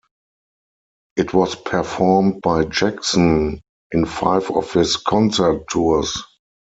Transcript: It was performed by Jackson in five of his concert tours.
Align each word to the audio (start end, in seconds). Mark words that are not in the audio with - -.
It 1.15 1.31
was 1.31 1.53
performed 1.53 2.41
by 2.41 2.65
Jackson 2.65 3.61
in 3.91 4.05
five 4.05 4.49
of 4.49 4.73
his 4.73 4.95
concert 4.97 5.67
tours. 5.69 6.23